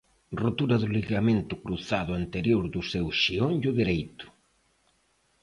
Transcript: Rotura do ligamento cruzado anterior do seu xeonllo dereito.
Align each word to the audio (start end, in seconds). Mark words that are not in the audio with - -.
Rotura 0.43 0.75
do 0.81 0.87
ligamento 0.97 1.53
cruzado 1.63 2.11
anterior 2.21 2.63
do 2.73 2.81
seu 2.91 3.05
xeonllo 3.21 3.69
dereito. 3.79 4.25